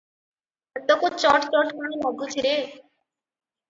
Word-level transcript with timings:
ହାତକୁ 0.77 1.11
ଚଟ୍ 1.25 1.47
ଚଟ୍ 1.53 1.71
କଣ 1.79 1.95
ଲାଗୁଛି 2.09 2.49
ରେ? 2.51 2.59